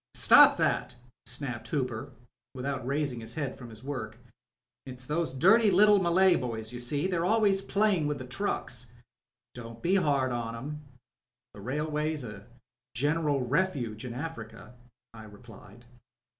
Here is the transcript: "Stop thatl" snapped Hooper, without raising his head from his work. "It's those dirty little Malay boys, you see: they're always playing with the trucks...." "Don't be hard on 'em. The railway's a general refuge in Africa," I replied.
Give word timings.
"Stop 0.15 0.57
thatl" 0.57 0.95
snapped 1.27 1.67
Hooper, 1.67 2.11
without 2.55 2.87
raising 2.87 3.19
his 3.19 3.35
head 3.35 3.55
from 3.55 3.69
his 3.69 3.83
work. 3.83 4.17
"It's 4.87 5.05
those 5.05 5.31
dirty 5.31 5.69
little 5.69 5.99
Malay 6.01 6.35
boys, 6.37 6.73
you 6.73 6.79
see: 6.79 7.05
they're 7.05 7.23
always 7.23 7.61
playing 7.61 8.07
with 8.07 8.17
the 8.17 8.25
trucks...." 8.25 8.93
"Don't 9.53 9.83
be 9.83 9.97
hard 9.97 10.31
on 10.31 10.55
'em. 10.55 10.81
The 11.53 11.61
railway's 11.61 12.23
a 12.23 12.47
general 12.95 13.45
refuge 13.45 14.03
in 14.03 14.15
Africa," 14.15 14.73
I 15.13 15.25
replied. 15.25 15.85